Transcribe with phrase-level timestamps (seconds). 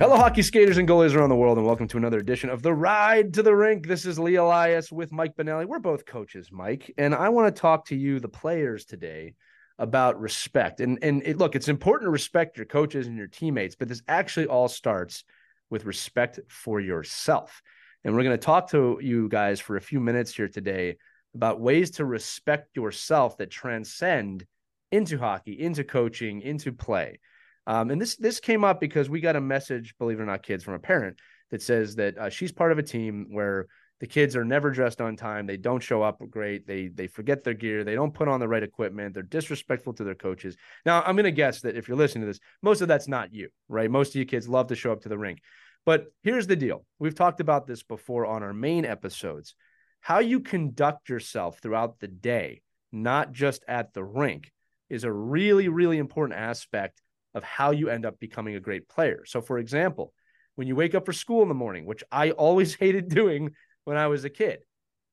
[0.00, 2.74] Hello, hockey skaters and goalies around the world, and welcome to another edition of The
[2.74, 3.86] Ride to the Rink.
[3.86, 5.66] This is Lee Elias with Mike Benelli.
[5.66, 9.34] We're both coaches, Mike, and I want to talk to you, the players, today
[9.78, 10.80] about respect.
[10.80, 14.02] And and it, look, it's important to respect your coaches and your teammates, but this
[14.08, 15.22] actually all starts
[15.70, 17.62] with respect for yourself.
[18.02, 20.96] And we're going to talk to you guys for a few minutes here today
[21.36, 24.44] about ways to respect yourself that transcend
[24.90, 27.20] into hockey, into coaching, into play.
[27.66, 30.42] Um, and this this came up because we got a message, believe it or not,
[30.42, 31.18] kids, from a parent
[31.50, 33.66] that says that uh, she's part of a team where
[34.00, 35.46] the kids are never dressed on time.
[35.46, 36.66] They don't show up great.
[36.66, 37.84] They they forget their gear.
[37.84, 39.14] They don't put on the right equipment.
[39.14, 40.56] They're disrespectful to their coaches.
[40.84, 43.32] Now, I'm going to guess that if you're listening to this, most of that's not
[43.32, 43.90] you, right?
[43.90, 45.40] Most of you kids love to show up to the rink.
[45.86, 46.84] But here's the deal.
[46.98, 49.54] We've talked about this before on our main episodes.
[50.00, 54.50] How you conduct yourself throughout the day, not just at the rink,
[54.90, 57.00] is a really, really important aspect
[57.34, 59.24] of how you end up becoming a great player.
[59.26, 60.12] So, for example,
[60.54, 63.50] when you wake up for school in the morning, which I always hated doing
[63.84, 64.60] when I was a kid,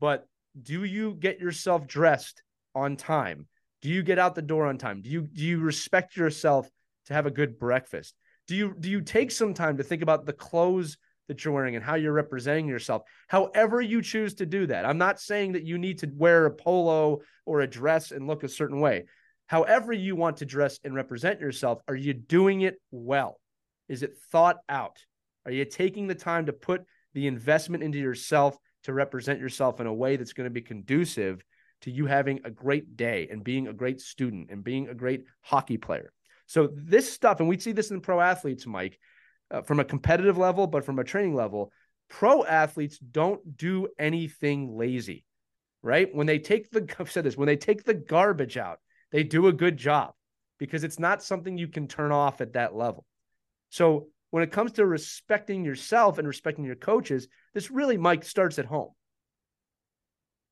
[0.00, 0.26] but
[0.60, 2.42] do you get yourself dressed
[2.74, 3.46] on time?
[3.82, 5.02] Do you get out the door on time?
[5.02, 6.68] Do you do you respect yourself
[7.06, 8.14] to have a good breakfast?
[8.48, 10.96] Do you do you take some time to think about the clothes
[11.28, 13.02] that you're wearing and how you're representing yourself?
[13.28, 14.86] However you choose to do that.
[14.86, 18.42] I'm not saying that you need to wear a polo or a dress and look
[18.42, 19.04] a certain way
[19.46, 23.40] however you want to dress and represent yourself, are you doing it well?
[23.88, 24.98] Is it thought out?
[25.44, 26.84] Are you taking the time to put
[27.14, 31.42] the investment into yourself to represent yourself in a way that's going to be conducive
[31.82, 35.24] to you having a great day and being a great student and being a great
[35.42, 36.12] hockey player?
[36.46, 38.98] So, this stuff, and we see this in pro athletes, Mike,
[39.50, 41.72] uh, from a competitive level, but from a training level,
[42.08, 45.24] pro athletes don't do anything lazy,
[45.82, 46.08] right?
[46.12, 48.78] When they take the, I've said this, when they take the garbage out,
[49.16, 50.12] they do a good job
[50.58, 53.06] because it's not something you can turn off at that level.
[53.70, 58.58] So when it comes to respecting yourself and respecting your coaches, this really, Mike, starts
[58.58, 58.90] at home.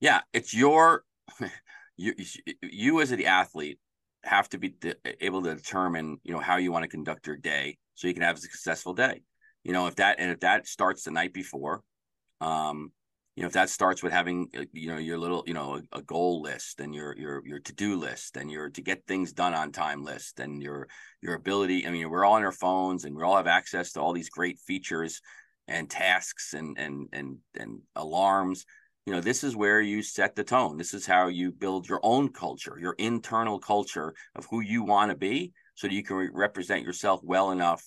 [0.00, 1.04] Yeah, it's your
[1.96, 2.14] you
[2.60, 3.78] you as the athlete
[4.24, 4.74] have to be
[5.20, 8.24] able to determine you know how you want to conduct your day so you can
[8.24, 9.22] have a successful day.
[9.62, 11.82] You know if that and if that starts the night before,
[12.40, 12.90] um,
[13.38, 16.02] you know if that starts with having uh, you know your little you know a,
[16.02, 19.70] goal list and your your your to-do list and your to get things done on
[19.70, 20.88] time list and your
[21.22, 24.00] your ability i mean we're all on our phones and we all have access to
[24.00, 25.20] all these great features
[25.68, 28.66] and tasks and and and and alarms.
[29.06, 30.76] You know this is where you set the tone.
[30.76, 35.12] This is how you build your own culture your internal culture of who you want
[35.12, 37.84] to be so that you can re- represent yourself well enough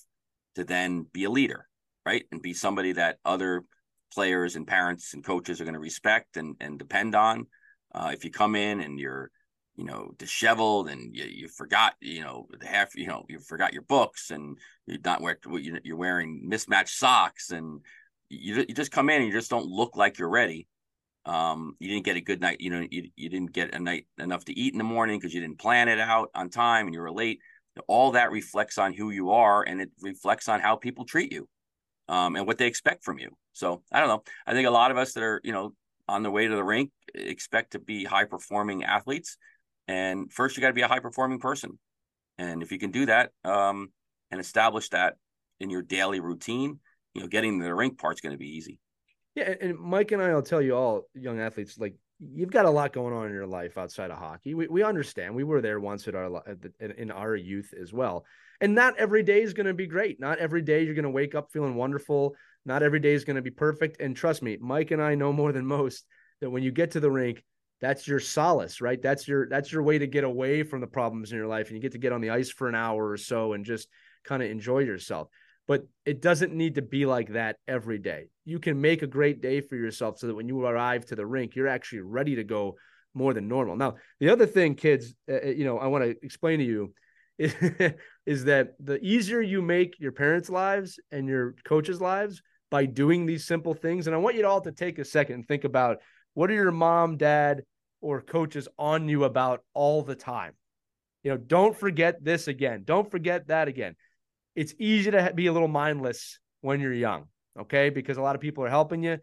[0.55, 1.67] to then be a leader
[2.05, 2.25] right?
[2.31, 3.63] And be somebody that other
[4.11, 7.47] players and parents and coaches are going to respect and, and depend on.
[7.93, 9.29] Uh, if you come in and you're,
[9.75, 13.73] you know, disheveled and you, you forgot, you know, the half, you know, you forgot
[13.73, 15.39] your books and you're not wearing,
[15.83, 17.81] you're wearing mismatched socks and
[18.29, 20.67] you, you just come in and you just don't look like you're ready.
[21.25, 24.07] Um, you didn't get a good night, you know, you, you didn't get a night
[24.17, 26.95] enough to eat in the morning because you didn't plan it out on time and
[26.95, 27.39] you were late.
[27.87, 31.47] All that reflects on who you are and it reflects on how people treat you
[32.09, 33.29] um, and what they expect from you.
[33.53, 34.23] So I don't know.
[34.45, 35.73] I think a lot of us that are, you know,
[36.07, 39.37] on the way to the rink expect to be high performing athletes.
[39.87, 41.77] And first, you got to be a high performing person.
[42.37, 43.91] And if you can do that um,
[44.29, 45.15] and establish that
[45.59, 46.79] in your daily routine,
[47.13, 48.79] you know, getting to the rink part's going to be easy.
[49.35, 52.69] Yeah, and Mike and I will tell you all, young athletes, like you've got a
[52.69, 54.53] lot going on in your life outside of hockey.
[54.53, 55.35] We we understand.
[55.35, 56.43] We were there once at our
[56.79, 58.25] in our youth as well.
[58.59, 60.19] And not every day is going to be great.
[60.19, 62.35] Not every day you're going to wake up feeling wonderful.
[62.65, 63.99] Not every day is going to be perfect.
[63.99, 66.05] And trust me, Mike and I know more than most
[66.41, 67.43] that when you get to the rink,
[67.79, 69.01] that's your solace, right?
[69.01, 71.75] That's your that's your way to get away from the problems in your life and
[71.75, 73.87] you get to get on the ice for an hour or so and just
[74.23, 75.29] kind of enjoy yourself.
[75.67, 78.29] But it doesn't need to be like that every day.
[78.45, 81.25] You can make a great day for yourself so that when you arrive to the
[81.25, 82.75] rink, you're actually ready to go
[83.13, 83.75] more than normal.
[83.75, 86.93] Now, the other thing, kids, uh, uh you know, I want to explain to you
[87.37, 87.55] is,
[88.25, 93.25] is that the easier you make your parents' lives and your coaches' lives by doing
[93.25, 94.07] these simple things.
[94.07, 95.97] And I want you all to take a second and think about
[96.33, 97.63] what are your mom, dad,
[97.99, 100.53] or coaches on you about all the time?
[101.23, 102.83] You know, don't forget this again.
[102.85, 103.95] Don't forget that again.
[104.55, 107.25] It's easy to be a little mindless when you're young,
[107.59, 107.89] okay?
[107.89, 109.17] Because a lot of people are helping you.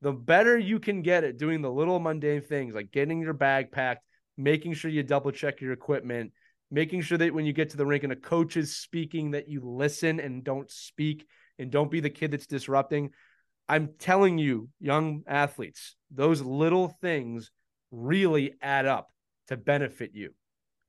[0.00, 3.70] The better you can get at doing the little mundane things like getting your bag
[3.70, 4.04] packed,
[4.36, 6.32] making sure you double check your equipment,
[6.70, 9.48] making sure that when you get to the rink and a coach is speaking, that
[9.48, 11.26] you listen and don't speak
[11.58, 13.10] and don't be the kid that's disrupting.
[13.68, 17.52] I'm telling you, young athletes, those little things
[17.92, 19.10] really add up
[19.48, 20.34] to benefit you.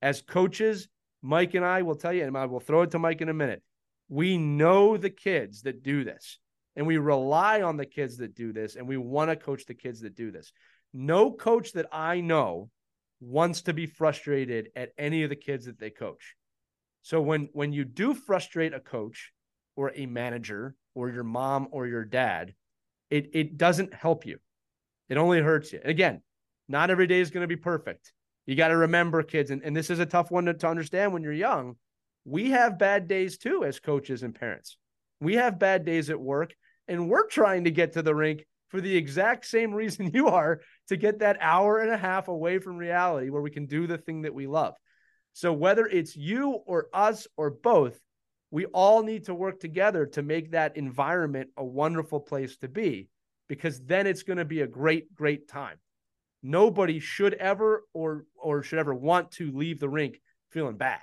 [0.02, 0.88] As coaches,
[1.22, 3.34] Mike and I will tell you, and I will throw it to Mike in a
[3.34, 3.62] minute.
[4.10, 6.40] We know the kids that do this,
[6.76, 9.74] and we rely on the kids that do this, and we want to coach the
[9.74, 10.52] kids that do this.
[10.94, 12.70] No coach that I know
[13.20, 16.36] wants to be frustrated at any of the kids that they coach.
[17.02, 19.32] So when when you do frustrate a coach
[19.76, 22.54] or a manager or your mom or your dad,
[23.10, 24.40] it it doesn't help you.
[25.10, 25.80] It only hurts you.
[25.82, 26.22] And again,
[26.68, 28.14] not every day is going to be perfect.
[28.46, 31.14] You got to remember, kids, and, and this is a tough one to, to understand
[31.14, 31.76] when you're young.
[32.26, 34.78] We have bad days too as coaches and parents.
[35.20, 36.54] We have bad days at work,
[36.88, 40.62] and we're trying to get to the rink for the exact same reason you are
[40.88, 43.98] to get that hour and a half away from reality where we can do the
[43.98, 44.76] thing that we love.
[45.34, 48.00] So, whether it's you or us or both,
[48.52, 53.10] we all need to work together to make that environment a wonderful place to be
[53.50, 55.78] because then it's going to be a great, great time
[56.44, 60.22] nobody should ever or or should ever want to leave the rink
[60.52, 61.00] feeling bad,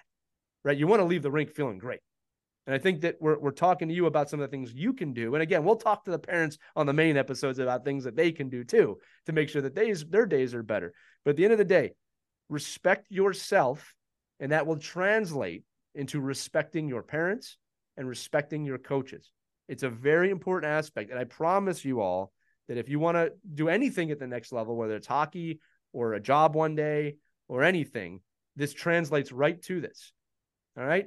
[0.65, 0.77] right?
[0.77, 2.01] You want to leave the rink feeling great.
[2.67, 4.93] And I think that we're, we're talking to you about some of the things you
[4.93, 5.35] can do.
[5.35, 8.33] And again, we'll talk to the parents on the main episodes about things that they
[8.33, 10.93] can do too to make sure that days, their days are better.
[11.25, 11.93] But at the end of the day,
[12.49, 13.95] respect yourself,
[14.39, 15.65] and that will translate
[15.95, 17.57] into respecting your parents
[17.97, 19.33] and respecting your coaches.
[19.69, 21.11] It's a very important aspect.
[21.11, 22.33] And I promise you all
[22.69, 25.61] that if you want to do anything at the next level, whether it's hockey
[25.93, 27.17] or a job one day
[27.49, 28.21] or anything,
[28.55, 30.13] this translates right to this.
[30.79, 31.07] All right.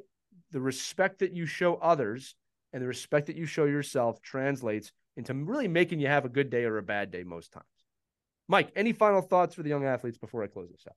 [0.51, 2.35] The respect that you show others
[2.71, 6.49] and the respect that you show yourself translates into really making you have a good
[6.49, 7.65] day or a bad day most times.
[8.47, 10.95] Mike, any final thoughts for the young athletes before I close this out?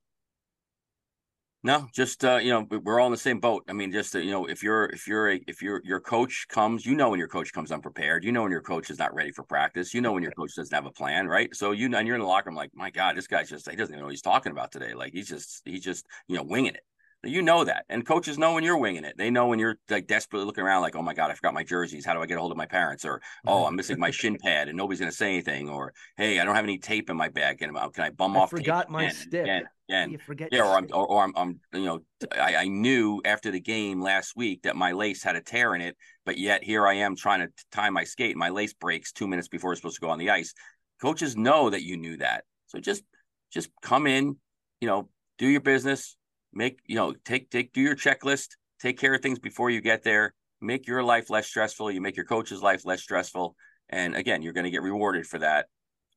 [1.63, 3.63] No, just uh, you know, we're all in the same boat.
[3.67, 6.45] I mean, just uh, you know, if you're if you're a if your your coach
[6.47, 8.23] comes, you know when your coach comes unprepared.
[8.23, 9.93] You know when your coach is not ready for practice.
[9.93, 11.53] You know when your coach doesn't have a plan, right?
[11.55, 13.75] So you and you're in the locker room like, my God, this guy's just he
[13.75, 14.93] doesn't even know what he's talking about today.
[14.93, 16.83] Like he's just he's just you know winging it.
[17.23, 19.17] You know that, and coaches know when you're winging it.
[19.17, 21.63] They know when you're like desperately looking around, like, "Oh my god, I forgot my
[21.63, 22.05] jerseys.
[22.05, 24.37] How do I get a hold of my parents?" Or, "Oh, I'm missing my shin
[24.37, 27.17] pad, and nobody's going to say anything." Or, "Hey, I don't have any tape in
[27.17, 27.57] my bag.
[27.57, 29.43] Can, uh, can I bum I off?" Forgot my stick.
[29.43, 30.11] Again, again.
[30.11, 30.49] You forget.
[30.51, 31.99] Yeah, or I'm, or, or, I'm, I'm, you know,
[32.31, 35.81] I, I knew after the game last week that my lace had a tear in
[35.81, 38.31] it, but yet here I am trying to tie my skate.
[38.31, 40.53] And my lace breaks two minutes before it's supposed to go on the ice.
[41.01, 43.03] Coaches know that you knew that, so just,
[43.51, 44.37] just come in,
[44.81, 46.15] you know, do your business
[46.57, 48.49] make you know take take do your checklist
[48.79, 50.33] take care of things before you get there.
[50.59, 51.91] Make your life less stressful.
[51.91, 53.55] You make your coach's life less stressful.
[53.89, 55.67] And again you're going to get rewarded for that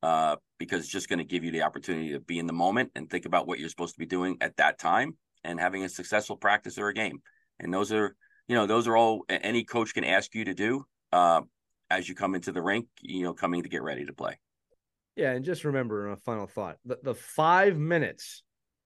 [0.03, 2.91] uh, because it's just going to give you the opportunity to be in the moment
[2.95, 5.89] and think about what you're supposed to be doing at that time and having a
[5.89, 7.21] successful practice or a game.
[7.59, 8.15] And those are
[8.47, 11.41] you know those are all any coach can ask you to do uh,
[11.89, 14.39] as you come into the rink you know coming to get ready to play.
[15.15, 18.43] Yeah and just remember a final thought the, the five minutes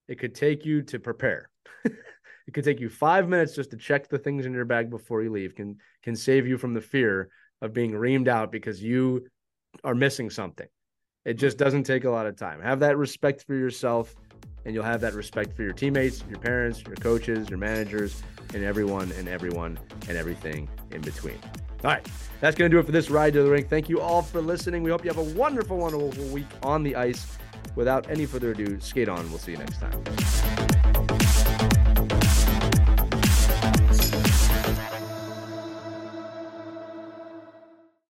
[0.08, 1.50] it could take you to prepare.
[1.86, 5.22] it could take you five minutes just to check the things in your bag before
[5.22, 5.56] you leave.
[5.56, 7.30] Can can save you from the fear
[7.62, 9.26] of being reamed out because you
[9.84, 10.68] are missing something.
[11.26, 12.62] It just doesn't take a lot of time.
[12.62, 14.16] Have that respect for yourself,
[14.64, 18.22] and you'll have that respect for your teammates, your parents, your coaches, your managers,
[18.54, 21.40] and everyone and everyone and everything in between.
[21.86, 22.08] All right,
[22.42, 23.70] that's going to do it for this ride to the rink.
[23.70, 24.82] Thank you all for listening.
[24.82, 27.38] We hope you have a wonderful, wonderful week on the ice
[27.76, 29.30] without any further ado, skate on.
[29.30, 30.65] We'll see you next time.